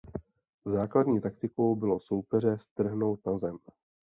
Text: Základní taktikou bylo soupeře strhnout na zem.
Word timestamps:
Základní 0.65 1.21
taktikou 1.21 1.75
bylo 1.75 1.99
soupeře 1.99 2.57
strhnout 2.61 3.19
na 3.25 3.37
zem. 3.37 3.57